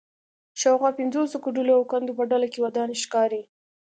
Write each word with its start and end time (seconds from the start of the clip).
شاوخوا 0.59 0.91
پنځوسو 0.99 1.37
کوډلو 1.43 1.71
او 1.77 1.83
کندو 1.91 2.17
په 2.17 2.23
ډله 2.29 2.47
کې 2.51 2.59
ودانۍ 2.65 2.95
ښکاري 3.03 3.41